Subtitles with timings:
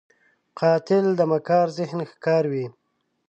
[0.59, 2.65] قاتل د مکار ذهن ښکار وي